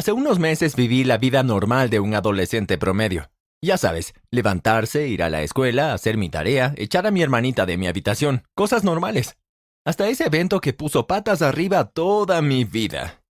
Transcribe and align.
Hace 0.00 0.12
unos 0.12 0.38
meses 0.38 0.76
viví 0.76 1.04
la 1.04 1.18
vida 1.18 1.42
normal 1.42 1.90
de 1.90 2.00
un 2.00 2.14
adolescente 2.14 2.78
promedio. 2.78 3.30
Ya 3.62 3.76
sabes, 3.76 4.14
levantarse, 4.30 5.08
ir 5.08 5.22
a 5.22 5.28
la 5.28 5.42
escuela, 5.42 5.92
hacer 5.92 6.16
mi 6.16 6.30
tarea, 6.30 6.72
echar 6.78 7.06
a 7.06 7.10
mi 7.10 7.20
hermanita 7.20 7.66
de 7.66 7.76
mi 7.76 7.86
habitación, 7.86 8.44
cosas 8.54 8.82
normales. 8.82 9.36
Hasta 9.84 10.08
ese 10.08 10.24
evento 10.24 10.62
que 10.62 10.72
puso 10.72 11.06
patas 11.06 11.42
arriba 11.42 11.84
toda 11.84 12.40
mi 12.40 12.64
vida. 12.64 13.22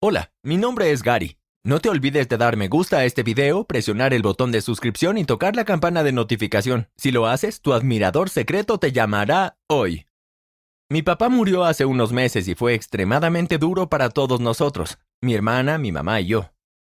Hola, 0.00 0.32
mi 0.42 0.56
nombre 0.56 0.90
es 0.90 1.02
Gary. 1.02 1.36
No 1.62 1.80
te 1.80 1.90
olvides 1.90 2.30
de 2.30 2.38
dar 2.38 2.56
me 2.56 2.68
gusta 2.68 3.00
a 3.00 3.04
este 3.04 3.22
video, 3.22 3.64
presionar 3.64 4.14
el 4.14 4.22
botón 4.22 4.50
de 4.50 4.62
suscripción 4.62 5.18
y 5.18 5.26
tocar 5.26 5.54
la 5.54 5.66
campana 5.66 6.02
de 6.02 6.12
notificación. 6.12 6.88
Si 6.96 7.10
lo 7.10 7.26
haces, 7.26 7.60
tu 7.60 7.74
admirador 7.74 8.30
secreto 8.30 8.78
te 8.78 8.92
llamará 8.92 9.58
hoy. 9.68 10.06
Mi 10.90 11.02
papá 11.02 11.28
murió 11.28 11.66
hace 11.66 11.84
unos 11.84 12.14
meses 12.14 12.48
y 12.48 12.54
fue 12.54 12.72
extremadamente 12.72 13.58
duro 13.58 13.90
para 13.90 14.08
todos 14.08 14.40
nosotros, 14.40 14.98
mi 15.22 15.34
hermana, 15.34 15.78
mi 15.78 15.92
mamá 15.92 16.20
y 16.20 16.26
yo. 16.26 16.52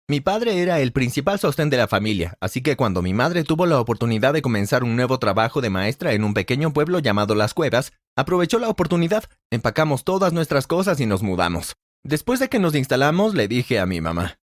Mi 0.09 0.21
padre 0.21 0.61
era 0.61 0.81
el 0.81 0.93
principal 0.93 1.39
sostén 1.39 1.71
de 1.71 1.77
la 1.77 1.89
familia, 1.89 2.37
así 2.41 2.61
que 2.61 2.77
cuando 2.77 3.03
mi 3.03 3.15
madre 3.15 3.45
tuvo 3.45 3.67
la 3.67 3.81
oportunidad 3.81 4.33
de 4.33 4.43
comenzar 4.43 4.85
un 4.85 4.95
nuevo 4.95 5.19
trabajo 5.19 5.61
de 5.61 5.71
maestra 5.71 6.13
en 6.13 6.25
un 6.25 6.35
pequeño 6.35 6.73
pueblo 6.73 6.99
llamado 6.99 7.35
Las 7.35 7.55
Cuevas, 7.55 7.93
aprovechó 8.17 8.59
la 8.59 8.69
oportunidad, 8.69 9.25
empacamos 9.51 10.05
todas 10.05 10.33
nuestras 10.33 10.67
cosas 10.67 11.01
y 11.01 11.07
nos 11.07 11.23
mudamos. 11.23 11.75
Después 12.05 12.41
de 12.41 12.49
que 12.49 12.59
nos 12.59 12.75
instalamos, 12.75 13.35
le 13.35 13.49
dije 13.49 13.79
a 13.79 13.87
mi 13.87 14.01
mamá, 14.01 14.39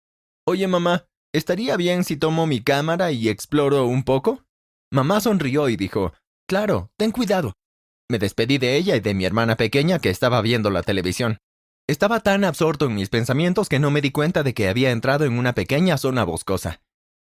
Oye 0.48 0.68
mamá, 0.68 1.06
¿estaría 1.34 1.78
bien 1.78 2.04
si 2.04 2.18
tomo 2.18 2.48
mi 2.48 2.62
cámara 2.64 3.12
y 3.12 3.30
exploro 3.30 3.86
un 3.86 4.04
poco? 4.04 4.44
Mamá 4.92 5.22
sonrió 5.22 5.70
y 5.70 5.76
dijo, 5.76 6.14
Claro, 6.48 6.90
ten 6.98 7.12
cuidado. 7.12 7.54
Me 8.10 8.18
despedí 8.18 8.58
de 8.58 8.76
ella 8.76 8.96
y 8.96 9.02
de 9.02 9.14
mi 9.14 9.26
hermana 9.26 9.56
pequeña 9.56 10.00
que 10.00 10.10
estaba 10.10 10.42
viendo 10.42 10.72
la 10.72 10.82
televisión. 10.82 11.38
Estaba 11.90 12.20
tan 12.20 12.44
absorto 12.44 12.86
en 12.86 12.94
mis 12.94 13.10
pensamientos 13.10 13.68
que 13.68 13.80
no 13.80 13.90
me 13.90 14.02
di 14.02 14.12
cuenta 14.12 14.44
de 14.44 14.54
que 14.54 14.70
había 14.70 14.92
entrado 14.92 15.26
en 15.26 15.40
una 15.40 15.56
pequeña 15.56 15.98
zona 15.98 16.24
boscosa. 16.24 16.82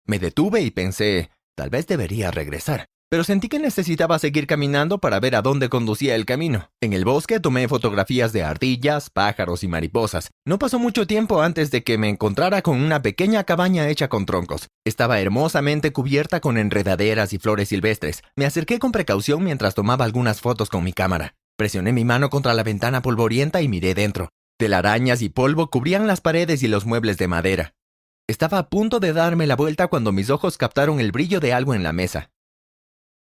Me 0.05 0.19
detuve 0.19 0.63
y 0.63 0.73
pensé, 0.73 1.31
tal 1.55 1.71
vez 1.71 1.87
debería 1.87 2.33
regresar 2.33 2.89
pero 3.11 3.25
sentí 3.25 3.49
que 3.49 3.59
necesitaba 3.59 4.19
seguir 4.19 4.47
caminando 4.47 4.99
para 4.99 5.19
ver 5.19 5.35
a 5.35 5.43
dónde 5.43 5.69
conducía 5.69 6.15
el 6.15 6.27
camino. 6.27 6.71
En 6.81 6.93
el 6.93 7.05
bosque 7.05 7.41
tomé 7.41 7.67
fotografías 7.67 8.33
de 8.33 8.43
ardillas, 8.43 9.09
pájaros 9.09 9.65
y 9.65 9.69
mariposas. 9.69 10.31
No 10.45 10.59
pasó 10.59 10.79
mucho 10.79 11.07
tiempo 11.07 11.41
antes 11.41 11.71
de 11.71 11.83
que 11.83 11.97
me 11.97 12.09
encontrara 12.09 12.61
con 12.61 12.81
una 12.81 13.01
pequeña 13.01 13.45
cabaña 13.45 13.89
hecha 13.89 14.09
con 14.09 14.27
troncos. 14.27 14.69
Estaba 14.85 15.21
hermosamente 15.21 15.93
cubierta 15.93 16.41
con 16.41 16.59
enredaderas 16.59 17.33
y 17.33 17.39
flores 17.39 17.71
silvestres. 17.71 18.23
Me 18.37 18.45
acerqué 18.45 18.79
con 18.79 18.93
precaución 18.93 19.43
mientras 19.43 19.75
tomaba 19.75 20.05
algunas 20.05 20.41
fotos 20.41 20.69
con 20.69 20.85
mi 20.85 20.93
cámara. 20.93 21.35
Presioné 21.57 21.93
mi 21.93 22.05
mano 22.05 22.29
contra 22.29 22.55
la 22.55 22.63
ventana 22.63 23.01
polvorienta 23.03 23.63
y 23.63 23.69
miré 23.69 23.95
dentro. 23.95 24.29
Telarañas 24.59 25.23
y 25.23 25.29
polvo 25.29 25.71
cubrían 25.71 26.09
las 26.09 26.21
paredes 26.21 26.65
y 26.65 26.69
los 26.69 26.85
muebles 26.85 27.17
de 27.17 27.29
madera. 27.29 27.75
Estaba 28.27 28.59
a 28.59 28.69
punto 28.69 28.99
de 28.99 29.13
darme 29.13 29.47
la 29.47 29.55
vuelta 29.55 29.87
cuando 29.87 30.11
mis 30.11 30.31
ojos 30.31 30.59
captaron 30.59 30.99
el 30.99 31.13
brillo 31.13 31.39
de 31.39 31.53
algo 31.53 31.75
en 31.75 31.85
la 31.85 31.93
mesa. 31.93 32.33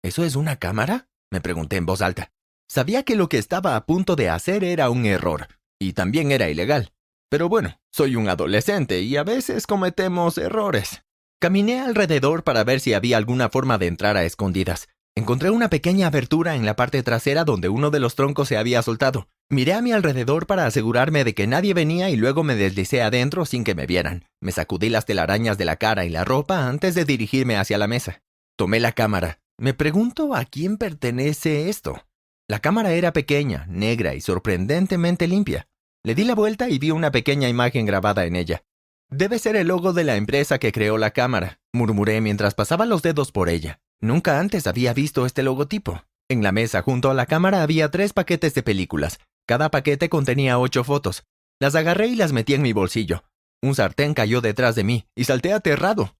¿Eso 0.01 0.23
es 0.23 0.37
una 0.37 0.55
cámara? 0.55 1.09
me 1.29 1.41
pregunté 1.41 1.75
en 1.75 1.85
voz 1.85 2.01
alta. 2.01 2.31
Sabía 2.69 3.03
que 3.03 3.17
lo 3.17 3.27
que 3.27 3.39
estaba 3.39 3.75
a 3.75 3.85
punto 3.85 4.15
de 4.15 4.29
hacer 4.29 4.63
era 4.63 4.89
un 4.89 5.05
error, 5.05 5.49
y 5.77 5.91
también 5.91 6.31
era 6.31 6.49
ilegal. 6.49 6.93
Pero 7.29 7.49
bueno, 7.49 7.77
soy 7.91 8.15
un 8.15 8.29
adolescente 8.29 9.01
y 9.01 9.17
a 9.17 9.23
veces 9.23 9.67
cometemos 9.67 10.37
errores. 10.37 11.03
Caminé 11.41 11.81
alrededor 11.81 12.45
para 12.45 12.63
ver 12.63 12.79
si 12.79 12.93
había 12.93 13.17
alguna 13.17 13.49
forma 13.49 13.77
de 13.77 13.87
entrar 13.87 14.15
a 14.15 14.23
escondidas. 14.23 14.87
Encontré 15.17 15.49
una 15.49 15.71
pequeña 15.71 16.05
abertura 16.05 16.55
en 16.55 16.63
la 16.63 16.75
parte 16.75 17.01
trasera 17.01 17.43
donde 17.43 17.69
uno 17.69 17.89
de 17.89 17.99
los 17.99 18.13
troncos 18.13 18.49
se 18.49 18.55
había 18.55 18.83
soltado. 18.83 19.29
Miré 19.49 19.73
a 19.73 19.81
mi 19.81 19.91
alrededor 19.91 20.45
para 20.45 20.67
asegurarme 20.67 21.23
de 21.23 21.33
que 21.33 21.47
nadie 21.47 21.73
venía 21.73 22.11
y 22.11 22.15
luego 22.15 22.43
me 22.43 22.55
deslicé 22.55 23.01
adentro 23.01 23.43
sin 23.47 23.63
que 23.63 23.73
me 23.73 23.87
vieran. 23.87 24.25
Me 24.41 24.51
sacudí 24.51 24.89
las 24.89 25.05
telarañas 25.05 25.57
de 25.57 25.65
la 25.65 25.77
cara 25.77 26.05
y 26.05 26.09
la 26.09 26.23
ropa 26.23 26.67
antes 26.67 26.93
de 26.93 27.03
dirigirme 27.03 27.57
hacia 27.57 27.79
la 27.79 27.87
mesa. 27.87 28.21
Tomé 28.55 28.79
la 28.79 28.91
cámara, 28.91 29.39
me 29.57 29.73
pregunto 29.73 30.35
a 30.35 30.45
quién 30.45 30.77
pertenece 30.77 31.67
esto. 31.67 32.05
La 32.47 32.59
cámara 32.59 32.91
era 32.91 33.11
pequeña, 33.11 33.65
negra 33.67 34.13
y 34.13 34.21
sorprendentemente 34.21 35.27
limpia. 35.27 35.67
Le 36.03 36.13
di 36.13 36.25
la 36.25 36.35
vuelta 36.35 36.69
y 36.69 36.77
vi 36.77 36.91
una 36.91 37.09
pequeña 37.09 37.49
imagen 37.49 37.87
grabada 37.87 38.25
en 38.25 38.35
ella. 38.35 38.65
Debe 39.09 39.39
ser 39.39 39.55
el 39.55 39.69
logo 39.69 39.93
de 39.93 40.03
la 40.03 40.15
empresa 40.15 40.59
que 40.59 40.71
creó 40.71 40.99
la 40.99 41.09
cámara, 41.09 41.59
murmuré 41.73 42.21
mientras 42.21 42.53
pasaba 42.53 42.85
los 42.85 43.01
dedos 43.01 43.31
por 43.31 43.49
ella. 43.49 43.79
Nunca 44.01 44.39
antes 44.39 44.67
había 44.67 44.93
visto 44.93 45.25
este 45.25 45.43
logotipo. 45.43 46.03
En 46.29 46.43
la 46.43 46.51
mesa 46.51 46.81
junto 46.81 47.09
a 47.09 47.13
la 47.13 47.25
cámara 47.25 47.63
había 47.63 47.89
tres 47.89 48.13
paquetes 48.13 48.53
de 48.53 48.63
películas. 48.63 49.19
Cada 49.47 49.71
paquete 49.71 50.09
contenía 50.09 50.59
ocho 50.59 50.83
fotos. 50.83 51.23
Las 51.59 51.75
agarré 51.75 52.07
y 52.07 52.15
las 52.15 52.33
metí 52.33 52.53
en 52.53 52.61
mi 52.61 52.73
bolsillo. 52.73 53.23
Un 53.61 53.73
sartén 53.73 54.13
cayó 54.13 54.41
detrás 54.41 54.75
de 54.75 54.83
mí 54.83 55.07
y 55.15 55.23
salté 55.23 55.53
aterrado. 55.53 56.15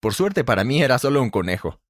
Por 0.00 0.14
suerte 0.14 0.42
para 0.42 0.64
mí 0.64 0.82
era 0.82 0.98
solo 0.98 1.22
un 1.22 1.30
conejo. 1.30 1.80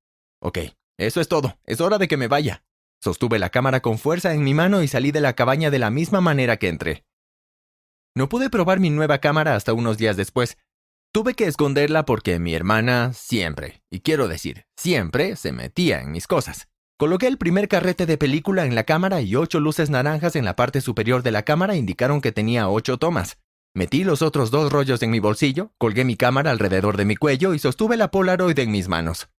Ok, 0.42 0.58
eso 0.98 1.20
es 1.20 1.28
todo. 1.28 1.58
Es 1.64 1.80
hora 1.80 1.98
de 1.98 2.08
que 2.08 2.16
me 2.16 2.28
vaya. 2.28 2.64
Sostuve 3.02 3.38
la 3.38 3.50
cámara 3.50 3.80
con 3.80 3.98
fuerza 3.98 4.34
en 4.34 4.42
mi 4.42 4.52
mano 4.52 4.82
y 4.82 4.88
salí 4.88 5.12
de 5.12 5.20
la 5.20 5.34
cabaña 5.34 5.70
de 5.70 5.78
la 5.78 5.90
misma 5.90 6.20
manera 6.20 6.56
que 6.58 6.68
entré. 6.68 7.04
No 8.14 8.28
pude 8.28 8.50
probar 8.50 8.80
mi 8.80 8.90
nueva 8.90 9.18
cámara 9.18 9.54
hasta 9.54 9.72
unos 9.72 9.98
días 9.98 10.16
después. 10.16 10.58
Tuve 11.16 11.32
que 11.32 11.46
esconderla 11.46 12.04
porque 12.04 12.38
mi 12.38 12.52
hermana 12.52 13.14
siempre, 13.14 13.80
y 13.90 14.00
quiero 14.00 14.28
decir, 14.28 14.66
siempre, 14.76 15.36
se 15.36 15.50
metía 15.50 16.02
en 16.02 16.12
mis 16.12 16.26
cosas. 16.26 16.68
Coloqué 16.98 17.26
el 17.26 17.38
primer 17.38 17.68
carrete 17.68 18.04
de 18.04 18.18
película 18.18 18.66
en 18.66 18.74
la 18.74 18.84
cámara 18.84 19.22
y 19.22 19.34
ocho 19.34 19.58
luces 19.58 19.88
naranjas 19.88 20.36
en 20.36 20.44
la 20.44 20.56
parte 20.56 20.82
superior 20.82 21.22
de 21.22 21.30
la 21.30 21.42
cámara 21.42 21.74
indicaron 21.74 22.20
que 22.20 22.32
tenía 22.32 22.68
ocho 22.68 22.98
tomas. 22.98 23.38
Metí 23.74 24.04
los 24.04 24.20
otros 24.20 24.50
dos 24.50 24.70
rollos 24.70 25.02
en 25.02 25.10
mi 25.10 25.18
bolsillo, 25.18 25.72
colgué 25.78 26.04
mi 26.04 26.16
cámara 26.16 26.50
alrededor 26.50 26.98
de 26.98 27.06
mi 27.06 27.16
cuello 27.16 27.54
y 27.54 27.60
sostuve 27.60 27.96
la 27.96 28.10
Polaroid 28.10 28.58
en 28.58 28.70
mis 28.70 28.86
manos. 28.86 29.30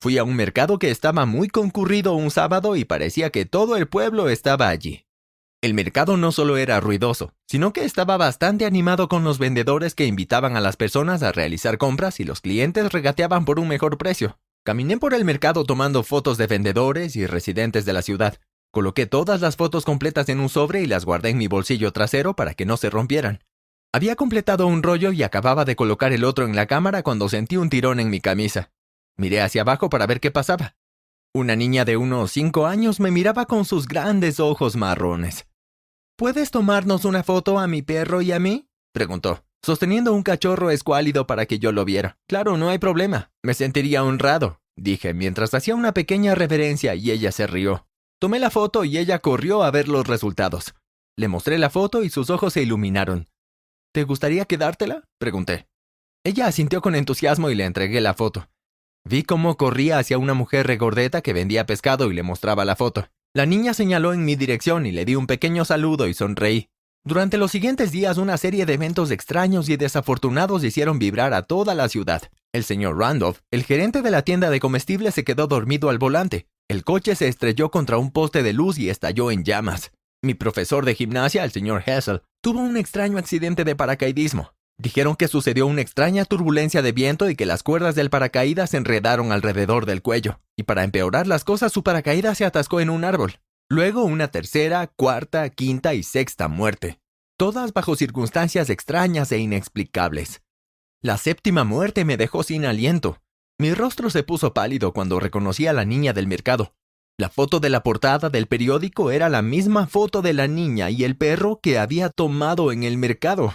Fui 0.00 0.16
a 0.16 0.22
un 0.22 0.36
mercado 0.36 0.78
que 0.78 0.92
estaba 0.92 1.26
muy 1.26 1.48
concurrido 1.48 2.12
un 2.12 2.30
sábado 2.30 2.76
y 2.76 2.84
parecía 2.84 3.30
que 3.30 3.46
todo 3.46 3.76
el 3.76 3.88
pueblo 3.88 4.28
estaba 4.28 4.68
allí. 4.68 5.06
El 5.62 5.74
mercado 5.74 6.16
no 6.16 6.32
solo 6.32 6.56
era 6.56 6.80
ruidoso, 6.80 7.34
sino 7.46 7.74
que 7.74 7.84
estaba 7.84 8.16
bastante 8.16 8.64
animado 8.64 9.08
con 9.08 9.24
los 9.24 9.38
vendedores 9.38 9.94
que 9.94 10.06
invitaban 10.06 10.56
a 10.56 10.60
las 10.60 10.76
personas 10.76 11.22
a 11.22 11.32
realizar 11.32 11.76
compras 11.76 12.18
y 12.18 12.24
los 12.24 12.40
clientes 12.40 12.90
regateaban 12.90 13.44
por 13.44 13.60
un 13.60 13.68
mejor 13.68 13.98
precio. 13.98 14.38
Caminé 14.64 14.96
por 14.96 15.12
el 15.12 15.26
mercado 15.26 15.64
tomando 15.64 16.02
fotos 16.02 16.38
de 16.38 16.46
vendedores 16.46 17.14
y 17.14 17.26
residentes 17.26 17.84
de 17.84 17.92
la 17.92 18.00
ciudad. 18.00 18.38
Coloqué 18.70 19.04
todas 19.04 19.42
las 19.42 19.56
fotos 19.56 19.84
completas 19.84 20.30
en 20.30 20.40
un 20.40 20.48
sobre 20.48 20.80
y 20.80 20.86
las 20.86 21.04
guardé 21.04 21.28
en 21.28 21.36
mi 21.36 21.46
bolsillo 21.46 21.92
trasero 21.92 22.34
para 22.34 22.54
que 22.54 22.64
no 22.64 22.78
se 22.78 22.88
rompieran. 22.88 23.44
Había 23.92 24.16
completado 24.16 24.66
un 24.66 24.82
rollo 24.82 25.12
y 25.12 25.22
acababa 25.24 25.66
de 25.66 25.76
colocar 25.76 26.14
el 26.14 26.24
otro 26.24 26.46
en 26.46 26.56
la 26.56 26.66
cámara 26.66 27.02
cuando 27.02 27.28
sentí 27.28 27.58
un 27.58 27.68
tirón 27.68 28.00
en 28.00 28.08
mi 28.08 28.20
camisa. 28.20 28.70
Miré 29.18 29.42
hacia 29.42 29.60
abajo 29.60 29.90
para 29.90 30.06
ver 30.06 30.20
qué 30.20 30.30
pasaba. 30.30 30.76
Una 31.34 31.54
niña 31.54 31.84
de 31.84 31.98
unos 31.98 32.32
cinco 32.32 32.66
años 32.66 32.98
me 32.98 33.10
miraba 33.10 33.44
con 33.44 33.66
sus 33.66 33.86
grandes 33.86 34.40
ojos 34.40 34.76
marrones. 34.76 35.49
¿Puedes 36.20 36.50
tomarnos 36.50 37.06
una 37.06 37.22
foto 37.22 37.58
a 37.58 37.66
mi 37.66 37.80
perro 37.80 38.20
y 38.20 38.30
a 38.30 38.38
mí? 38.38 38.68
preguntó, 38.92 39.42
sosteniendo 39.64 40.12
un 40.12 40.22
cachorro 40.22 40.70
escuálido 40.70 41.26
para 41.26 41.46
que 41.46 41.58
yo 41.58 41.72
lo 41.72 41.86
viera. 41.86 42.18
Claro, 42.28 42.58
no 42.58 42.68
hay 42.68 42.76
problema. 42.76 43.32
Me 43.42 43.54
sentiría 43.54 44.04
honrado, 44.04 44.60
dije 44.76 45.14
mientras 45.14 45.54
hacía 45.54 45.74
una 45.74 45.94
pequeña 45.94 46.34
reverencia 46.34 46.94
y 46.94 47.10
ella 47.10 47.32
se 47.32 47.46
rió. 47.46 47.86
Tomé 48.20 48.38
la 48.38 48.50
foto 48.50 48.84
y 48.84 48.98
ella 48.98 49.20
corrió 49.20 49.62
a 49.62 49.70
ver 49.70 49.88
los 49.88 50.06
resultados. 50.06 50.74
Le 51.16 51.28
mostré 51.28 51.56
la 51.56 51.70
foto 51.70 52.04
y 52.04 52.10
sus 52.10 52.28
ojos 52.28 52.52
se 52.52 52.60
iluminaron. 52.60 53.26
¿Te 53.94 54.04
gustaría 54.04 54.44
quedártela? 54.44 55.04
pregunté. 55.18 55.68
Ella 56.22 56.48
asintió 56.48 56.82
con 56.82 56.96
entusiasmo 56.96 57.48
y 57.48 57.54
le 57.54 57.64
entregué 57.64 58.02
la 58.02 58.12
foto. 58.12 58.50
Vi 59.08 59.22
cómo 59.22 59.56
corría 59.56 59.98
hacia 59.98 60.18
una 60.18 60.34
mujer 60.34 60.66
regordeta 60.66 61.22
que 61.22 61.32
vendía 61.32 61.64
pescado 61.64 62.10
y 62.10 62.14
le 62.14 62.22
mostraba 62.22 62.66
la 62.66 62.76
foto. 62.76 63.08
La 63.32 63.46
niña 63.46 63.74
señaló 63.74 64.12
en 64.12 64.24
mi 64.24 64.34
dirección 64.34 64.86
y 64.86 64.90
le 64.90 65.04
di 65.04 65.14
un 65.14 65.28
pequeño 65.28 65.64
saludo 65.64 66.08
y 66.08 66.14
sonreí. 66.14 66.68
Durante 67.04 67.38
los 67.38 67.52
siguientes 67.52 67.92
días 67.92 68.18
una 68.18 68.36
serie 68.36 68.66
de 68.66 68.74
eventos 68.74 69.12
extraños 69.12 69.68
y 69.68 69.76
desafortunados 69.76 70.64
hicieron 70.64 70.98
vibrar 70.98 71.32
a 71.32 71.42
toda 71.42 71.76
la 71.76 71.88
ciudad. 71.88 72.22
El 72.52 72.64
señor 72.64 72.98
Randolph, 72.98 73.38
el 73.52 73.62
gerente 73.62 74.02
de 74.02 74.10
la 74.10 74.22
tienda 74.22 74.50
de 74.50 74.58
comestibles, 74.58 75.14
se 75.14 75.22
quedó 75.22 75.46
dormido 75.46 75.90
al 75.90 75.98
volante. 75.98 76.48
El 76.68 76.82
coche 76.82 77.14
se 77.14 77.28
estrelló 77.28 77.70
contra 77.70 77.98
un 77.98 78.10
poste 78.10 78.42
de 78.42 78.52
luz 78.52 78.78
y 78.78 78.90
estalló 78.90 79.30
en 79.30 79.44
llamas. 79.44 79.92
Mi 80.22 80.34
profesor 80.34 80.84
de 80.84 80.96
gimnasia, 80.96 81.44
el 81.44 81.52
señor 81.52 81.84
Hessel, 81.86 82.22
tuvo 82.42 82.58
un 82.58 82.76
extraño 82.76 83.16
accidente 83.16 83.62
de 83.62 83.76
paracaidismo. 83.76 84.54
Dijeron 84.80 85.14
que 85.14 85.28
sucedió 85.28 85.66
una 85.66 85.82
extraña 85.82 86.24
turbulencia 86.24 86.80
de 86.80 86.92
viento 86.92 87.28
y 87.28 87.36
que 87.36 87.44
las 87.44 87.62
cuerdas 87.62 87.94
del 87.94 88.08
paracaídas 88.08 88.70
se 88.70 88.78
enredaron 88.78 89.30
alrededor 89.30 89.84
del 89.84 90.00
cuello, 90.00 90.40
y 90.56 90.62
para 90.62 90.84
empeorar 90.84 91.26
las 91.26 91.44
cosas 91.44 91.70
su 91.70 91.82
paracaídas 91.82 92.38
se 92.38 92.46
atascó 92.46 92.80
en 92.80 92.88
un 92.88 93.04
árbol. 93.04 93.40
Luego 93.68 94.04
una 94.04 94.28
tercera, 94.28 94.86
cuarta, 94.86 95.50
quinta 95.50 95.92
y 95.92 96.02
sexta 96.02 96.48
muerte, 96.48 96.98
todas 97.36 97.74
bajo 97.74 97.94
circunstancias 97.94 98.70
extrañas 98.70 99.30
e 99.32 99.38
inexplicables. 99.38 100.40
La 101.02 101.18
séptima 101.18 101.64
muerte 101.64 102.06
me 102.06 102.16
dejó 102.16 102.42
sin 102.42 102.64
aliento. 102.64 103.18
Mi 103.58 103.74
rostro 103.74 104.08
se 104.08 104.22
puso 104.22 104.54
pálido 104.54 104.94
cuando 104.94 105.20
reconocí 105.20 105.66
a 105.66 105.74
la 105.74 105.84
niña 105.84 106.14
del 106.14 106.26
mercado. 106.26 106.74
La 107.18 107.28
foto 107.28 107.60
de 107.60 107.68
la 107.68 107.82
portada 107.82 108.30
del 108.30 108.46
periódico 108.46 109.10
era 109.10 109.28
la 109.28 109.42
misma 109.42 109.86
foto 109.86 110.22
de 110.22 110.32
la 110.32 110.46
niña 110.46 110.88
y 110.88 111.04
el 111.04 111.18
perro 111.18 111.60
que 111.62 111.78
había 111.78 112.08
tomado 112.08 112.72
en 112.72 112.82
el 112.82 112.96
mercado. 112.96 113.52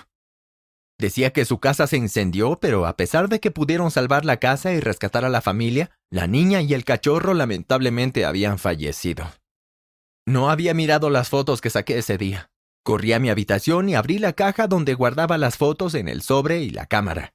Decía 0.97 1.33
que 1.33 1.44
su 1.44 1.59
casa 1.59 1.88
se 1.88 1.97
incendió, 1.97 2.57
pero 2.59 2.86
a 2.86 2.95
pesar 2.95 3.27
de 3.27 3.39
que 3.39 3.51
pudieron 3.51 3.92
salvar 3.92 4.24
la 4.24 4.38
casa 4.38 4.71
y 4.71 4.80
rescatar 4.80 5.25
a 5.25 5.30
la 5.30 5.42
familia, 5.42 5.92
la 6.09 6.27
niña 6.27 6.62
y 6.62 6.74
el 6.74 6.86
cachorro 6.86 7.33
lamentablemente 7.33 8.25
habían 8.25 8.57
fallecido. 8.57 9.30
No 10.25 10.50
había 10.50 10.74
mirado 10.74 11.09
las 11.09 11.30
fotos 11.30 11.62
que 11.62 11.69
saqué 11.69 11.97
ese 11.97 12.18
día. 12.18 12.50
Corrí 12.83 13.13
a 13.13 13.19
mi 13.19 13.30
habitación 13.30 13.89
y 13.89 13.95
abrí 13.95 14.19
la 14.19 14.33
caja 14.33 14.68
donde 14.68 14.94
guardaba 14.94 15.38
las 15.38 15.57
fotos 15.57 15.95
en 15.95 16.07
el 16.07 16.21
sobre 16.21 16.62
y 16.62 16.69
la 16.69 16.86
cámara. 16.86 17.33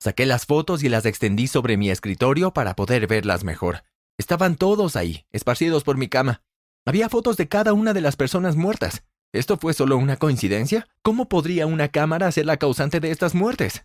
Saqué 0.00 0.26
las 0.26 0.46
fotos 0.46 0.82
y 0.82 0.88
las 0.88 1.06
extendí 1.06 1.48
sobre 1.48 1.76
mi 1.76 1.90
escritorio 1.90 2.52
para 2.52 2.76
poder 2.76 3.06
verlas 3.06 3.44
mejor. 3.44 3.84
Estaban 4.18 4.56
todos 4.56 4.96
ahí, 4.96 5.26
esparcidos 5.32 5.84
por 5.84 5.96
mi 5.96 6.08
cama. 6.08 6.42
Había 6.86 7.08
fotos 7.08 7.36
de 7.36 7.48
cada 7.48 7.72
una 7.72 7.92
de 7.92 8.00
las 8.00 8.16
personas 8.16 8.56
muertas. 8.56 9.04
¿Esto 9.36 9.58
fue 9.58 9.74
solo 9.74 9.98
una 9.98 10.16
coincidencia? 10.16 10.88
¿Cómo 11.02 11.28
podría 11.28 11.66
una 11.66 11.88
cámara 11.88 12.32
ser 12.32 12.46
la 12.46 12.56
causante 12.56 13.00
de 13.00 13.10
estas 13.10 13.34
muertes? 13.34 13.84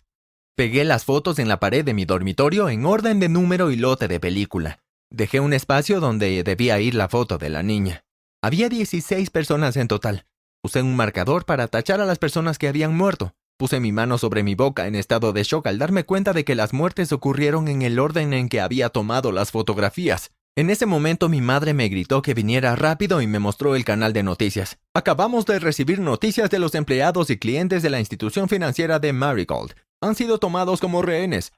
Pegué 0.56 0.86
las 0.86 1.04
fotos 1.04 1.40
en 1.40 1.50
la 1.50 1.60
pared 1.60 1.84
de 1.84 1.94
mi 1.94 2.06
dormitorio 2.06 2.70
en 2.70 2.86
orden 2.86 3.20
de 3.20 3.28
número 3.28 3.70
y 3.70 3.76
lote 3.76 4.08
de 4.08 4.22
película. 4.22 4.80
Dejé 5.10 5.42
un 5.42 5.52
espacio 5.52 6.00
donde 6.00 6.42
debía 6.44 6.80
ir 6.80 6.96
la 6.96 7.10
foto 7.10 7.38
de 7.38 7.50
la 7.50 7.64
niña. 7.64 8.06
Había 8.42 8.70
16 8.70 9.30
personas 9.30 9.76
en 9.76 9.90
total. 9.90 10.26
Usé 10.64 10.82
un 10.84 10.96
marcador 10.96 11.44
para 11.44 11.68
tachar 11.68 12.00
a 12.00 12.06
las 12.06 12.18
personas 12.18 12.58
que 12.58 12.70
habían 12.70 12.96
muerto. 12.96 13.34
Puse 13.58 13.82
mi 13.82 13.92
mano 13.92 14.18
sobre 14.18 14.44
mi 14.44 14.56
boca 14.56 14.88
en 14.88 14.96
estado 14.96 15.34
de 15.34 15.44
shock 15.44 15.68
al 15.68 15.80
darme 15.80 16.06
cuenta 16.06 16.32
de 16.32 16.46
que 16.46 16.56
las 16.56 16.72
muertes 16.72 17.12
ocurrieron 17.12 17.68
en 17.68 17.82
el 17.82 18.00
orden 18.00 18.32
en 18.32 18.48
que 18.48 18.62
había 18.62 18.88
tomado 18.88 19.34
las 19.34 19.52
fotografías. 19.52 20.32
En 20.58 20.70
ese 20.70 20.86
momento 20.86 21.30
mi 21.30 21.40
madre 21.40 21.74
me 21.74 21.88
gritó 21.88 22.22
que 22.22 22.34
viniera 22.34 22.76
rápido 22.76 23.22
y 23.22 23.28
me 23.28 23.40
mostró 23.40 23.76
el 23.76 23.86
canal 23.86 24.12
de 24.12 24.22
noticias. 24.22 24.80
Acabamos 24.94 25.46
de 25.46 25.60
recibir 25.60 26.00
noticias 26.00 26.50
de 26.50 26.60
los 26.60 26.76
empleados 26.76 27.30
y 27.30 27.38
clientes 27.38 27.82
de 27.84 27.90
la 27.90 28.02
institución 28.02 28.50
financiera 28.50 29.00
de 29.00 29.14
Marigold. 29.14 29.74
Han 30.02 30.16
sido 30.16 30.40
tomados 30.40 30.82
como 30.82 31.02
rehenes. 31.02 31.54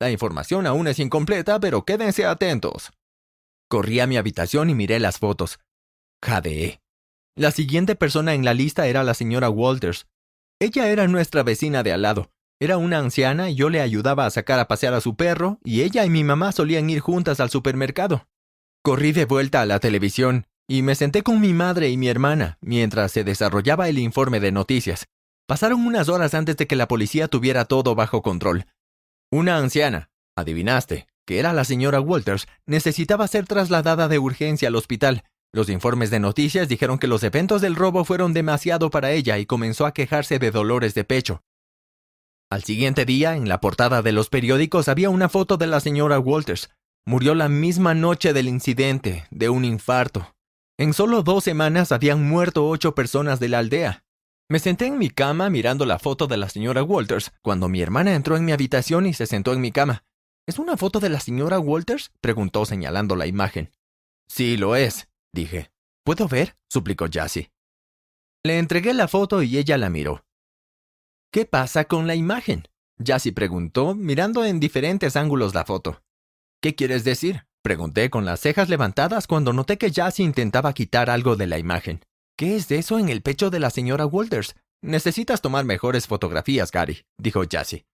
La 0.00 0.10
información 0.10 0.66
aún 0.66 0.88
es 0.88 0.98
incompleta, 0.98 1.60
pero 1.60 1.84
quédense 1.84 2.24
atentos. 2.24 2.90
Corrí 3.68 4.00
a 4.00 4.06
mi 4.06 4.16
habitación 4.16 4.70
y 4.70 4.74
miré 4.74 4.98
las 4.98 5.18
fotos. 5.18 5.58
Jadeé. 6.24 6.80
La 7.36 7.50
siguiente 7.50 7.96
persona 7.96 8.32
en 8.32 8.46
la 8.46 8.54
lista 8.54 8.86
era 8.86 9.04
la 9.04 9.12
señora 9.12 9.50
Walters. 9.50 10.06
Ella 10.58 10.88
era 10.88 11.06
nuestra 11.06 11.42
vecina 11.42 11.82
de 11.82 11.92
al 11.92 12.00
lado. 12.02 12.30
Era 12.58 12.78
una 12.78 12.98
anciana 12.98 13.50
y 13.50 13.54
yo 13.54 13.68
le 13.68 13.82
ayudaba 13.82 14.24
a 14.24 14.30
sacar 14.30 14.58
a 14.58 14.66
pasear 14.68 14.94
a 14.94 15.00
su 15.00 15.14
perro, 15.14 15.58
y 15.62 15.82
ella 15.82 16.04
y 16.06 16.10
mi 16.10 16.24
mamá 16.24 16.52
solían 16.52 16.88
ir 16.88 17.00
juntas 17.00 17.38
al 17.40 17.50
supermercado. 17.50 18.28
Corrí 18.82 19.12
de 19.12 19.26
vuelta 19.26 19.60
a 19.60 19.66
la 19.66 19.78
televisión 19.78 20.46
y 20.68 20.82
me 20.82 20.94
senté 20.94 21.22
con 21.22 21.40
mi 21.40 21.52
madre 21.52 21.90
y 21.90 21.96
mi 21.96 22.08
hermana 22.08 22.58
mientras 22.60 23.12
se 23.12 23.24
desarrollaba 23.24 23.88
el 23.88 23.98
informe 23.98 24.40
de 24.40 24.52
noticias. 24.52 25.06
Pasaron 25.46 25.86
unas 25.86 26.08
horas 26.08 26.34
antes 26.34 26.56
de 26.56 26.66
que 26.66 26.76
la 26.76 26.88
policía 26.88 27.28
tuviera 27.28 27.66
todo 27.66 27.94
bajo 27.94 28.22
control. 28.22 28.66
Una 29.30 29.58
anciana, 29.58 30.10
adivinaste, 30.36 31.06
que 31.24 31.38
era 31.38 31.52
la 31.52 31.64
señora 31.64 32.00
Walters, 32.00 32.48
necesitaba 32.66 33.28
ser 33.28 33.46
trasladada 33.46 34.08
de 34.08 34.18
urgencia 34.18 34.68
al 34.68 34.76
hospital. 34.76 35.24
Los 35.52 35.68
informes 35.68 36.10
de 36.10 36.20
noticias 36.20 36.68
dijeron 36.68 36.98
que 36.98 37.06
los 37.06 37.22
eventos 37.22 37.60
del 37.60 37.76
robo 37.76 38.04
fueron 38.04 38.32
demasiado 38.32 38.90
para 38.90 39.12
ella 39.12 39.38
y 39.38 39.46
comenzó 39.46 39.86
a 39.86 39.92
quejarse 39.92 40.38
de 40.38 40.50
dolores 40.50 40.94
de 40.94 41.04
pecho. 41.04 41.42
Al 42.48 42.62
siguiente 42.62 43.04
día, 43.04 43.34
en 43.34 43.48
la 43.48 43.60
portada 43.60 44.02
de 44.02 44.12
los 44.12 44.28
periódicos 44.28 44.88
había 44.88 45.10
una 45.10 45.28
foto 45.28 45.56
de 45.56 45.66
la 45.66 45.80
señora 45.80 46.20
Walters. 46.20 46.70
Murió 47.04 47.34
la 47.34 47.48
misma 47.48 47.94
noche 47.94 48.32
del 48.32 48.46
incidente, 48.46 49.26
de 49.30 49.48
un 49.48 49.64
infarto. 49.64 50.34
En 50.78 50.92
solo 50.92 51.22
dos 51.22 51.42
semanas 51.42 51.90
habían 51.90 52.28
muerto 52.28 52.68
ocho 52.68 52.94
personas 52.94 53.40
de 53.40 53.48
la 53.48 53.58
aldea. 53.58 54.04
Me 54.48 54.60
senté 54.60 54.86
en 54.86 54.98
mi 54.98 55.10
cama 55.10 55.50
mirando 55.50 55.86
la 55.86 55.98
foto 55.98 56.28
de 56.28 56.36
la 56.36 56.48
señora 56.48 56.84
Walters 56.84 57.32
cuando 57.42 57.68
mi 57.68 57.82
hermana 57.82 58.14
entró 58.14 58.36
en 58.36 58.44
mi 58.44 58.52
habitación 58.52 59.06
y 59.06 59.12
se 59.12 59.26
sentó 59.26 59.52
en 59.52 59.60
mi 59.60 59.72
cama. 59.72 60.04
¿Es 60.46 60.60
una 60.60 60.76
foto 60.76 61.00
de 61.00 61.08
la 61.08 61.18
señora 61.18 61.58
Walters? 61.58 62.12
preguntó 62.20 62.64
señalando 62.64 63.16
la 63.16 63.26
imagen. 63.26 63.72
Sí, 64.28 64.56
lo 64.56 64.76
es, 64.76 65.08
dije. 65.32 65.72
¿Puedo 66.04 66.28
ver? 66.28 66.56
suplicó 66.68 67.06
Jassy. 67.10 67.48
Le 68.44 68.58
entregué 68.58 68.94
la 68.94 69.08
foto 69.08 69.42
y 69.42 69.58
ella 69.58 69.78
la 69.78 69.90
miró. 69.90 70.25
¿Qué 71.36 71.44
pasa 71.44 71.84
con 71.84 72.06
la 72.06 72.14
imagen? 72.14 72.66
Jassy 72.98 73.30
preguntó, 73.30 73.94
mirando 73.94 74.46
en 74.46 74.58
diferentes 74.58 75.16
ángulos 75.16 75.54
la 75.54 75.66
foto. 75.66 76.00
¿Qué 76.62 76.74
quieres 76.74 77.04
decir? 77.04 77.44
Pregunté 77.62 78.08
con 78.08 78.24
las 78.24 78.40
cejas 78.40 78.70
levantadas 78.70 79.26
cuando 79.26 79.52
noté 79.52 79.76
que 79.76 79.92
Jassy 79.92 80.22
intentaba 80.22 80.72
quitar 80.72 81.10
algo 81.10 81.36
de 81.36 81.46
la 81.46 81.58
imagen. 81.58 82.00
¿Qué 82.38 82.56
es 82.56 82.70
eso 82.70 82.98
en 82.98 83.10
el 83.10 83.20
pecho 83.20 83.50
de 83.50 83.60
la 83.60 83.68
señora 83.68 84.06
Walters? 84.06 84.54
Necesitas 84.82 85.42
tomar 85.42 85.66
mejores 85.66 86.06
fotografías, 86.06 86.70
Gary, 86.70 87.02
dijo 87.18 87.42
Jassy. 87.46 87.84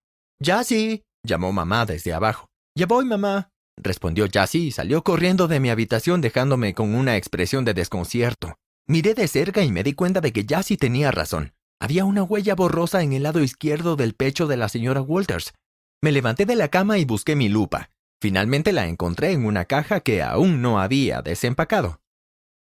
Jassy, 0.41 1.03
llamó 1.27 1.51
mamá 1.51 1.85
desde 1.85 2.13
abajo. 2.13 2.47
Ya 2.79 2.87
voy, 2.87 3.07
mamá, 3.07 3.51
respondió 3.77 4.29
Jassy 4.33 4.69
y 4.69 4.71
salió 4.71 5.03
corriendo 5.03 5.49
de 5.49 5.59
mi 5.59 5.71
habitación 5.71 6.21
dejándome 6.21 6.75
con 6.75 6.95
una 6.95 7.17
expresión 7.17 7.65
de 7.65 7.75
desconcierto. 7.75 8.55
Miré 8.87 9.15
de 9.15 9.27
cerca 9.27 9.65
y 9.65 9.73
me 9.73 9.83
di 9.83 9.95
cuenta 9.95 10.21
de 10.21 10.33
que 10.33 10.47
Jassy 10.49 10.77
tenía 10.77 11.11
razón. 11.11 11.55
Había 11.83 12.05
una 12.05 12.23
huella 12.23 12.55
borrosa 12.55 13.03
en 13.03 13.13
el 13.13 13.25
lado 13.25 13.41
izquierdo 13.41 13.97
del 13.97 14.15
pecho 14.15 14.47
de 14.47 14.57
la 14.57 14.69
señora 14.69 15.03
Walters. 15.03 15.53
Me 16.01 16.13
levanté 16.13 16.47
de 16.47 16.55
la 16.55 16.69
cama 16.69 16.99
y 16.99 17.05
busqué 17.05 17.35
mi 17.35 17.49
lupa. 17.49 17.91
Finalmente 18.21 18.71
la 18.73 18.87
encontré 18.87 19.33
en 19.33 19.45
una 19.45 19.65
caja 19.65 19.99
que 19.99 20.23
aún 20.23 20.63
no 20.63 20.79
había 20.79 21.23
desempacado. 21.23 22.01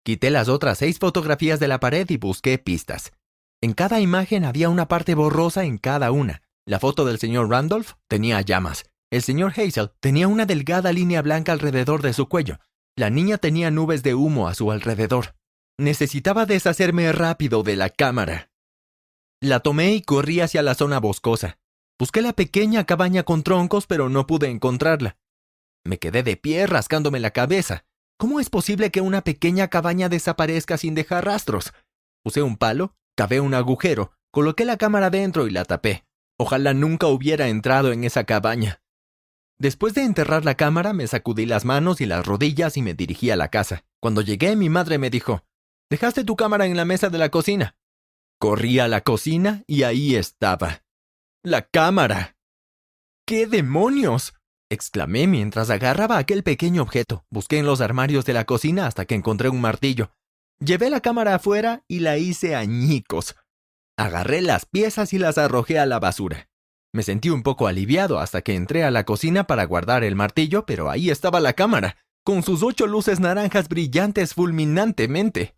Quité 0.04 0.32
las 0.32 0.50
otras 0.50 0.80
seis 0.80 1.00
fotografías 1.00 1.62
de 1.62 1.70
la 1.70 1.80
pared 1.80 2.06
y 2.10 2.18
busqué 2.18 2.58
pistas. 2.58 3.14
En 3.62 3.72
cada 3.72 4.02
imagen 4.02 4.44
había 4.44 4.68
una 4.68 4.90
parte 4.90 5.16
borrosa 5.16 5.64
en 5.64 5.78
cada 5.78 6.12
una. 6.12 6.42
La 6.66 6.80
foto 6.80 7.06
del 7.06 7.18
señor 7.18 7.50
Randolph 7.50 7.94
tenía 8.10 8.42
llamas. 8.42 8.84
El 9.10 9.22
señor 9.22 9.54
Hazel 9.56 9.92
tenía 10.02 10.28
una 10.28 10.46
delgada 10.46 10.92
línea 10.92 11.22
blanca 11.22 11.54
alrededor 11.54 12.02
de 12.02 12.12
su 12.12 12.28
cuello. 12.28 12.60
La 12.98 13.10
niña 13.10 13.38
tenía 13.38 13.72
nubes 13.72 14.04
de 14.04 14.14
humo 14.14 14.50
a 14.50 14.56
su 14.56 14.74
alrededor. 14.74 15.38
Necesitaba 15.80 16.46
deshacerme 16.46 17.10
rápido 17.14 17.64
de 17.64 17.78
la 17.78 17.90
cámara. 17.90 18.50
La 19.42 19.60
tomé 19.60 19.94
y 19.94 20.02
corrí 20.02 20.40
hacia 20.42 20.62
la 20.62 20.76
zona 20.76 21.00
boscosa. 21.00 21.60
Busqué 22.00 22.22
la 22.22 22.34
pequeña 22.34 22.86
cabaña 22.86 23.24
con 23.24 23.44
troncos, 23.44 23.88
pero 23.88 24.10
no 24.10 24.28
pude 24.28 24.50
encontrarla. 24.50 25.18
Me 25.86 26.00
quedé 26.00 26.24
de 26.24 26.36
pie 26.36 26.68
rascándome 26.68 27.20
la 27.20 27.32
cabeza. 27.32 27.86
¿Cómo 28.18 28.40
es 28.40 28.50
posible 28.50 28.92
que 28.92 29.02
una 29.02 29.24
pequeña 29.24 29.68
cabaña 29.68 30.10
desaparezca 30.10 30.78
sin 30.78 30.96
dejar 30.96 31.26
rastros? 31.26 31.74
Usé 32.24 32.42
un 32.42 32.58
palo, 32.58 32.96
cavé 33.16 33.40
un 33.40 33.54
agujero, 33.54 34.14
coloqué 34.32 34.66
la 34.66 34.78
cámara 34.78 35.10
dentro 35.10 35.48
y 35.48 35.52
la 35.52 35.66
tapé. 35.66 36.06
Ojalá 36.38 36.74
nunca 36.74 37.08
hubiera 37.08 37.48
entrado 37.48 37.92
en 37.92 38.04
esa 38.04 38.24
cabaña. 38.24 38.82
Después 39.58 39.94
de 39.94 40.04
enterrar 40.04 40.44
la 40.44 40.56
cámara, 40.56 40.92
me 40.92 41.08
sacudí 41.08 41.46
las 41.46 41.64
manos 41.64 42.02
y 42.02 42.06
las 42.06 42.26
rodillas 42.26 42.76
y 42.78 42.82
me 42.82 42.94
dirigí 42.94 43.30
a 43.30 43.38
la 43.38 43.50
casa. 43.50 43.86
Cuando 44.02 44.22
llegué, 44.22 44.56
mi 44.56 44.70
madre 44.70 44.98
me 44.98 45.10
dijo, 45.10 45.44
Dejaste 45.90 46.24
tu 46.24 46.36
cámara 46.36 46.66
en 46.66 46.76
la 46.76 46.84
mesa 46.84 47.10
de 47.10 47.18
la 47.18 47.30
cocina. 47.30 47.78
Corrí 48.40 48.80
a 48.80 48.88
la 48.88 49.02
cocina 49.02 49.64
y 49.66 49.84
ahí 49.84 50.16
estaba. 50.16 50.84
La 51.44 51.62
cámara. 51.64 52.38
¿Qué 53.26 53.48
demonios? 53.48 54.34
exclamé 54.70 55.28
mientras 55.28 55.70
agarraba 55.70 56.18
aquel 56.18 56.44
pequeño 56.44 56.82
objeto. 56.82 57.26
Busqué 57.30 57.60
en 57.60 57.66
los 57.66 57.82
armarios 57.82 58.26
de 58.26 58.34
la 58.34 58.46
cocina 58.46 58.88
hasta 58.88 59.06
que 59.06 59.16
encontré 59.16 59.50
un 59.50 59.62
martillo. 59.62 60.12
Llevé 60.60 60.90
la 60.90 61.02
cámara 61.02 61.36
afuera 61.36 61.84
y 61.88 62.00
la 62.00 62.18
hice 62.18 62.56
añicos. 62.56 63.36
Agarré 63.98 64.42
las 64.42 64.66
piezas 64.66 65.14
y 65.14 65.18
las 65.18 65.38
arrojé 65.38 65.80
a 65.80 65.86
la 65.86 66.00
basura. 66.00 66.50
Me 66.94 67.04
sentí 67.04 67.30
un 67.30 67.44
poco 67.44 67.68
aliviado 67.68 68.20
hasta 68.20 68.42
que 68.42 68.56
entré 68.56 68.84
a 68.84 68.92
la 68.92 69.06
cocina 69.06 69.48
para 69.48 69.66
guardar 69.66 70.04
el 70.04 70.16
martillo, 70.16 70.66
pero 70.66 70.90
ahí 70.90 71.10
estaba 71.10 71.40
la 71.40 71.54
cámara, 71.54 71.98
con 72.24 72.42
sus 72.42 72.64
ocho 72.64 72.88
luces 72.88 73.20
naranjas 73.20 73.70
brillantes 73.70 74.34
fulminantemente. 74.34 75.55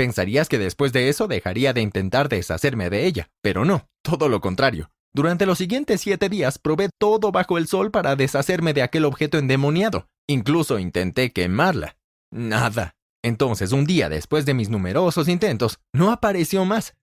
Pensarías 0.00 0.48
que 0.48 0.58
después 0.58 0.94
de 0.94 1.10
eso 1.10 1.28
dejaría 1.28 1.74
de 1.74 1.82
intentar 1.82 2.30
deshacerme 2.30 2.88
de 2.88 3.04
ella, 3.04 3.28
pero 3.42 3.66
no, 3.66 3.86
todo 4.00 4.30
lo 4.30 4.40
contrario. 4.40 4.90
Durante 5.12 5.44
los 5.44 5.58
siguientes 5.58 6.00
siete 6.00 6.30
días 6.30 6.58
probé 6.58 6.88
todo 6.98 7.32
bajo 7.32 7.58
el 7.58 7.66
sol 7.66 7.90
para 7.90 8.16
deshacerme 8.16 8.72
de 8.72 8.80
aquel 8.80 9.04
objeto 9.04 9.36
endemoniado. 9.36 10.08
Incluso 10.26 10.78
intenté 10.78 11.32
quemarla. 11.32 11.98
Nada. 12.30 12.94
Entonces, 13.22 13.72
un 13.72 13.84
día 13.84 14.08
después 14.08 14.46
de 14.46 14.54
mis 14.54 14.70
numerosos 14.70 15.28
intentos, 15.28 15.80
no 15.92 16.10
apareció 16.10 16.64
más. 16.64 16.94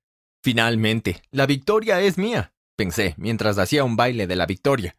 Finalmente, 0.42 1.22
la 1.30 1.46
victoria 1.46 2.02
es 2.02 2.18
mía, 2.18 2.52
pensé 2.76 3.14
mientras 3.20 3.60
hacía 3.60 3.84
un 3.84 3.96
baile 3.96 4.26
de 4.26 4.36
la 4.36 4.48
victoria. 4.48 4.96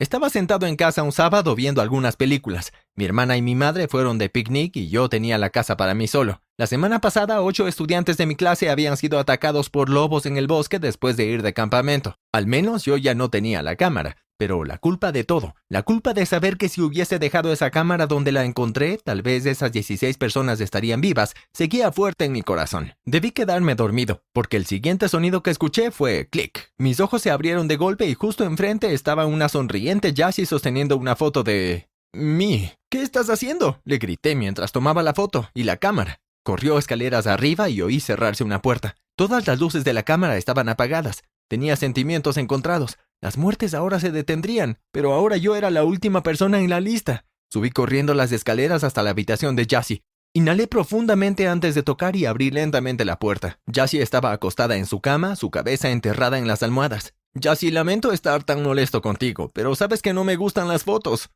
Estaba 0.00 0.30
sentado 0.30 0.66
en 0.66 0.76
casa 0.76 1.02
un 1.02 1.12
sábado 1.12 1.54
viendo 1.54 1.82
algunas 1.82 2.16
películas. 2.16 2.72
Mi 2.96 3.04
hermana 3.04 3.36
y 3.36 3.42
mi 3.42 3.54
madre 3.54 3.86
fueron 3.86 4.16
de 4.16 4.30
picnic 4.30 4.74
y 4.74 4.88
yo 4.88 5.10
tenía 5.10 5.36
la 5.36 5.50
casa 5.50 5.76
para 5.76 5.92
mí 5.92 6.08
solo. 6.08 6.40
La 6.56 6.66
semana 6.66 7.02
pasada, 7.02 7.42
ocho 7.42 7.68
estudiantes 7.68 8.16
de 8.16 8.24
mi 8.24 8.34
clase 8.34 8.70
habían 8.70 8.96
sido 8.96 9.18
atacados 9.18 9.68
por 9.68 9.90
lobos 9.90 10.24
en 10.24 10.38
el 10.38 10.46
bosque 10.46 10.78
después 10.78 11.18
de 11.18 11.26
ir 11.26 11.42
de 11.42 11.52
campamento. 11.52 12.16
Al 12.32 12.46
menos 12.46 12.86
yo 12.86 12.96
ya 12.96 13.14
no 13.14 13.28
tenía 13.28 13.62
la 13.62 13.76
cámara, 13.76 14.16
Pero 14.40 14.64
la 14.64 14.78
culpa 14.78 15.12
de 15.12 15.22
todo, 15.22 15.54
la 15.68 15.82
culpa 15.82 16.14
de 16.14 16.24
saber 16.24 16.56
que 16.56 16.70
si 16.70 16.80
hubiese 16.80 17.18
dejado 17.18 17.52
esa 17.52 17.70
cámara 17.70 18.06
donde 18.06 18.32
la 18.32 18.46
encontré, 18.46 18.96
tal 18.96 19.20
vez 19.20 19.44
esas 19.44 19.70
16 19.70 20.16
personas 20.16 20.62
estarían 20.62 21.02
vivas, 21.02 21.34
seguía 21.52 21.92
fuerte 21.92 22.24
en 22.24 22.32
mi 22.32 22.40
corazón. 22.40 22.94
Debí 23.04 23.32
quedarme 23.32 23.74
dormido, 23.74 24.22
porque 24.32 24.56
el 24.56 24.64
siguiente 24.64 25.10
sonido 25.10 25.42
que 25.42 25.50
escuché 25.50 25.90
fue 25.90 26.26
clic. 26.30 26.72
Mis 26.78 27.00
ojos 27.00 27.20
se 27.20 27.30
abrieron 27.30 27.68
de 27.68 27.76
golpe 27.76 28.06
y 28.06 28.14
justo 28.14 28.44
enfrente 28.44 28.94
estaba 28.94 29.26
una 29.26 29.50
sonriente 29.50 30.14
Jassy 30.16 30.46
sosteniendo 30.46 30.96
una 30.96 31.16
foto 31.16 31.42
de... 31.42 31.90
mí. 32.14 32.72
¿Qué 32.88 33.02
estás 33.02 33.28
haciendo? 33.28 33.82
Le 33.84 33.98
grité 33.98 34.36
mientras 34.36 34.72
tomaba 34.72 35.02
la 35.02 35.12
foto 35.12 35.50
y 35.52 35.64
la 35.64 35.76
cámara. 35.76 36.22
Corrió 36.44 36.78
escaleras 36.78 37.26
arriba 37.26 37.68
y 37.68 37.82
oí 37.82 38.00
cerrarse 38.00 38.42
una 38.42 38.62
puerta. 38.62 38.96
Todas 39.16 39.46
las 39.46 39.60
luces 39.60 39.84
de 39.84 39.92
la 39.92 40.02
cámara 40.02 40.38
estaban 40.38 40.70
apagadas. 40.70 41.24
Tenía 41.46 41.76
sentimientos 41.76 42.38
encontrados. 42.38 42.96
Las 43.22 43.36
muertes 43.36 43.74
ahora 43.74 44.00
se 44.00 44.12
detendrían, 44.12 44.78
pero 44.92 45.12
ahora 45.12 45.36
yo 45.36 45.54
era 45.54 45.70
la 45.70 45.84
última 45.84 46.22
persona 46.22 46.60
en 46.60 46.70
la 46.70 46.80
lista. 46.80 47.26
Subí 47.52 47.70
corriendo 47.70 48.14
las 48.14 48.32
escaleras 48.32 48.82
hasta 48.82 49.02
la 49.02 49.10
habitación 49.10 49.56
de 49.56 49.66
Jassy. 49.68 50.02
Inhalé 50.32 50.68
profundamente 50.68 51.48
antes 51.48 51.74
de 51.74 51.82
tocar 51.82 52.16
y 52.16 52.24
abrí 52.24 52.50
lentamente 52.50 53.04
la 53.04 53.18
puerta. 53.18 53.58
Jassy 53.70 53.98
estaba 53.98 54.32
acostada 54.32 54.76
en 54.76 54.86
su 54.86 55.00
cama, 55.00 55.36
su 55.36 55.50
cabeza 55.50 55.90
enterrada 55.90 56.38
en 56.38 56.46
las 56.46 56.62
almohadas. 56.62 57.14
Jassy, 57.34 57.70
lamento 57.70 58.12
estar 58.12 58.44
tan 58.44 58.62
molesto 58.62 59.02
contigo, 59.02 59.50
pero 59.52 59.74
sabes 59.74 60.02
que 60.02 60.14
no 60.14 60.24
me 60.24 60.36
gustan 60.36 60.68
las 60.68 60.84
fotos. 60.84 61.30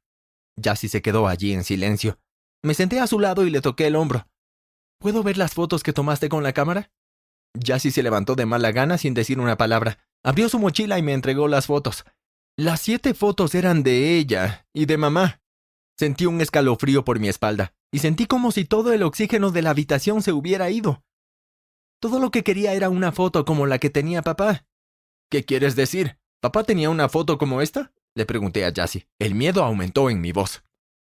Jassy 0.62 0.88
se 0.88 1.02
quedó 1.02 1.28
allí 1.28 1.52
en 1.52 1.64
silencio. 1.64 2.18
Me 2.62 2.74
senté 2.74 3.00
a 3.00 3.06
su 3.06 3.18
lado 3.18 3.44
y 3.44 3.50
le 3.50 3.60
toqué 3.60 3.88
el 3.88 3.96
hombro. 3.96 4.26
¿Puedo 5.00 5.22
ver 5.22 5.36
las 5.36 5.52
fotos 5.52 5.82
que 5.82 5.92
tomaste 5.92 6.28
con 6.28 6.42
la 6.42 6.52
cámara? 6.52 6.90
Jassy 7.60 7.90
se 7.90 8.02
levantó 8.02 8.36
de 8.36 8.46
mala 8.46 8.72
gana 8.72 8.96
sin 8.96 9.12
decir 9.12 9.38
una 9.38 9.56
palabra. 9.56 10.03
Abrió 10.24 10.48
su 10.48 10.58
mochila 10.58 10.98
y 10.98 11.02
me 11.02 11.12
entregó 11.12 11.48
las 11.48 11.66
fotos. 11.66 12.04
Las 12.56 12.80
siete 12.80 13.14
fotos 13.14 13.54
eran 13.54 13.82
de 13.82 14.16
ella 14.16 14.66
y 14.72 14.86
de 14.86 14.96
mamá. 14.96 15.42
Sentí 15.98 16.26
un 16.26 16.40
escalofrío 16.40 17.04
por 17.04 17.20
mi 17.20 17.28
espalda 17.28 17.74
y 17.92 18.00
sentí 18.00 18.26
como 18.26 18.50
si 18.50 18.64
todo 18.64 18.92
el 18.92 19.02
oxígeno 19.02 19.50
de 19.50 19.62
la 19.62 19.70
habitación 19.70 20.22
se 20.22 20.32
hubiera 20.32 20.70
ido. 20.70 21.04
Todo 22.00 22.18
lo 22.18 22.30
que 22.30 22.42
quería 22.42 22.72
era 22.72 22.88
una 22.88 23.12
foto 23.12 23.44
como 23.44 23.66
la 23.66 23.78
que 23.78 23.90
tenía 23.90 24.22
papá. 24.22 24.66
¿Qué 25.30 25.44
quieres 25.44 25.76
decir? 25.76 26.18
¿Papá 26.40 26.64
tenía 26.64 26.90
una 26.90 27.08
foto 27.08 27.38
como 27.38 27.60
esta? 27.60 27.92
Le 28.16 28.26
pregunté 28.26 28.64
a 28.64 28.72
Jassy. 28.74 29.06
El 29.18 29.34
miedo 29.34 29.62
aumentó 29.62 30.10
en 30.10 30.20
mi 30.20 30.32
voz. 30.32 30.64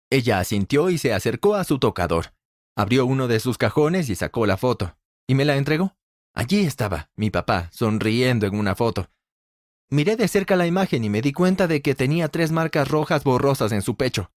Ella 0.09 0.39
asintió 0.39 0.89
y 0.89 0.97
se 0.97 1.13
acercó 1.13 1.55
a 1.55 1.63
su 1.63 1.79
tocador. 1.79 2.33
Abrió 2.75 3.05
uno 3.05 3.27
de 3.27 3.39
sus 3.39 3.57
cajones 3.57 4.09
y 4.09 4.15
sacó 4.15 4.45
la 4.45 4.57
foto. 4.57 4.97
Y 5.27 5.35
me 5.35 5.43
la 5.43 5.57
entregó. 5.57 5.96
Allí 6.37 6.67
estaba, 6.67 7.09
mi 7.15 7.31
papá, 7.31 7.67
sonriendo 7.73 8.45
en 8.45 8.55
una 8.55 8.75
foto. 8.75 9.09
Miré 9.89 10.15
de 10.15 10.27
cerca 10.27 10.55
la 10.55 10.67
imagen 10.67 11.03
y 11.03 11.09
me 11.09 11.23
di 11.23 11.33
cuenta 11.33 11.65
de 11.65 11.81
que 11.81 11.95
tenía 11.95 12.27
tres 12.27 12.51
marcas 12.51 12.89
rojas 12.89 13.23
borrosas 13.23 13.71
en 13.71 13.81
su 13.81 13.97
pecho. 13.97 14.31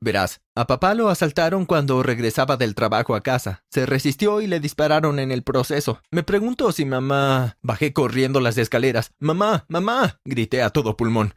Verás, 0.00 0.40
a 0.54 0.66
papá 0.66 0.94
lo 0.94 1.10
asaltaron 1.10 1.66
cuando 1.66 2.02
regresaba 2.02 2.56
del 2.56 2.74
trabajo 2.74 3.14
a 3.14 3.20
casa. 3.20 3.66
Se 3.70 3.84
resistió 3.84 4.40
y 4.40 4.46
le 4.46 4.60
dispararon 4.60 5.18
en 5.18 5.30
el 5.30 5.42
proceso. 5.42 6.00
Me 6.10 6.22
preguntó 6.22 6.72
si 6.72 6.86
mamá... 6.86 7.58
Bajé 7.60 7.92
corriendo 7.92 8.40
las 8.40 8.56
escaleras. 8.56 9.12
Mamá, 9.18 9.66
mamá. 9.68 10.22
grité 10.24 10.62
a 10.62 10.70
todo 10.70 10.96
pulmón. 10.96 11.34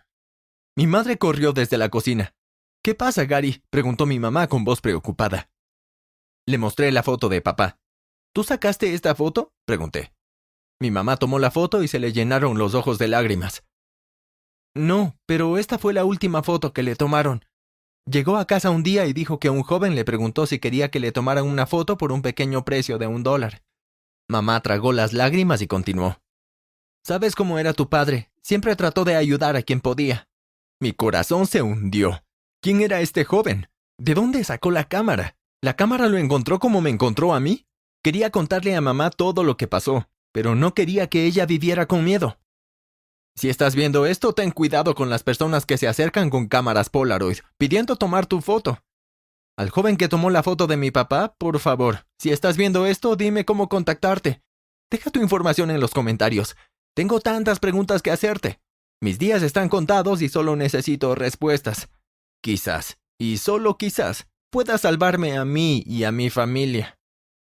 Mi 0.78 0.88
madre 0.88 1.18
corrió 1.18 1.52
desde 1.52 1.78
la 1.78 1.90
cocina. 1.90 2.36
¿Qué 2.82 2.96
pasa, 2.96 3.26
Gary? 3.26 3.66
preguntó 3.70 4.06
mi 4.06 4.18
mamá 4.18 4.48
con 4.48 4.64
voz 4.64 4.80
preocupada. 4.80 5.50
Le 6.46 6.58
mostré 6.58 6.94
la 6.94 7.04
foto 7.04 7.28
de 7.28 7.42
papá. 7.42 7.81
¿Tú 8.34 8.44
sacaste 8.44 8.94
esta 8.94 9.14
foto? 9.16 9.52
pregunté. 9.66 10.14
Mi 10.80 10.90
mamá 10.90 11.18
tomó 11.18 11.38
la 11.38 11.52
foto 11.52 11.84
y 11.84 11.88
se 11.88 12.00
le 12.00 12.14
llenaron 12.14 12.58
los 12.58 12.74
ojos 12.74 12.98
de 12.98 13.08
lágrimas. 13.08 13.64
No, 14.74 15.18
pero 15.26 15.58
esta 15.58 15.78
fue 15.78 15.94
la 15.94 16.06
última 16.06 16.44
foto 16.44 16.72
que 16.72 16.82
le 16.82 16.96
tomaron. 16.96 17.46
Llegó 18.10 18.38
a 18.38 18.48
casa 18.48 18.70
un 18.70 18.84
día 18.84 19.06
y 19.06 19.14
dijo 19.14 19.40
que 19.40 19.50
un 19.50 19.64
joven 19.64 19.96
le 19.96 20.06
preguntó 20.06 20.46
si 20.46 20.60
quería 20.60 20.90
que 20.90 21.00
le 21.00 21.12
tomaran 21.12 21.46
una 21.46 21.68
foto 21.68 21.98
por 21.98 22.12
un 22.12 22.22
pequeño 22.22 22.66
precio 22.66 22.98
de 22.98 23.08
un 23.08 23.22
dólar. 23.22 23.64
Mamá 24.30 24.62
tragó 24.62 24.94
las 24.94 25.14
lágrimas 25.14 25.62
y 25.62 25.68
continuó. 25.68 26.22
Sabes 27.04 27.36
cómo 27.36 27.60
era 27.60 27.74
tu 27.74 27.90
padre, 27.90 28.32
siempre 28.42 28.76
trató 28.76 29.04
de 29.04 29.16
ayudar 29.16 29.56
a 29.56 29.62
quien 29.62 29.82
podía. 29.82 30.30
Mi 30.80 30.94
corazón 30.94 31.48
se 31.48 31.62
hundió. 31.62 32.24
¿Quién 32.62 32.82
era 32.82 33.02
este 33.02 33.26
joven? 33.26 33.68
¿De 34.00 34.14
dónde 34.14 34.44
sacó 34.44 34.72
la 34.72 34.86
cámara? 34.86 35.36
¿La 35.62 35.76
cámara 35.76 36.08
lo 36.08 36.18
encontró 36.18 36.60
como 36.60 36.82
me 36.82 36.90
encontró 36.90 37.34
a 37.34 37.40
mí? 37.40 37.68
Quería 38.04 38.32
contarle 38.32 38.76
a 38.76 38.82
mamá 38.82 39.12
todo 39.12 39.44
lo 39.44 39.58
que 39.58 39.68
pasó, 39.68 40.10
pero 40.32 40.56
no 40.56 40.74
quería 40.74 41.08
que 41.08 41.26
ella 41.26 41.46
viviera 41.46 41.86
con 41.86 42.04
miedo. 42.04 42.40
Si 43.36 43.50
estás 43.50 43.76
viendo 43.76 44.06
esto, 44.06 44.34
ten 44.34 44.52
cuidado 44.52 44.96
con 44.96 45.10
las 45.10 45.24
personas 45.24 45.66
que 45.66 45.78
se 45.78 45.88
acercan 45.88 46.30
con 46.30 46.48
cámaras 46.48 46.90
Polaroid, 46.90 47.40
pidiendo 47.58 47.96
tomar 47.96 48.26
tu 48.26 48.42
foto. 48.42 48.84
Al 49.58 49.70
joven 49.70 49.98
que 49.98 50.08
tomó 50.08 50.30
la 50.30 50.44
foto 50.44 50.66
de 50.68 50.78
mi 50.78 50.92
papá, 50.92 51.36
por 51.38 51.60
favor, 51.60 52.08
si 52.18 52.32
estás 52.32 52.58
viendo 52.58 52.86
esto, 52.86 53.16
dime 53.16 53.46
cómo 53.46 53.70
contactarte. 53.70 54.42
Deja 54.90 55.12
tu 55.12 55.22
información 55.22 55.70
en 55.70 55.80
los 55.80 55.92
comentarios. 55.92 56.56
Tengo 56.96 57.20
tantas 57.20 57.60
preguntas 57.60 58.02
que 58.02 58.12
hacerte. 58.12 58.60
Mis 59.00 59.20
días 59.20 59.44
están 59.44 59.70
contados 59.70 60.22
y 60.22 60.30
solo 60.30 60.56
necesito 60.56 61.16
respuestas. 61.16 61.90
Quizás, 62.42 62.98
y 63.20 63.38
solo 63.38 63.78
quizás, 63.78 64.28
pueda 64.50 64.78
salvarme 64.78 65.38
a 65.38 65.46
mí 65.46 65.84
y 65.86 66.04
a 66.04 66.12
mi 66.12 66.30
familia. 66.30 66.98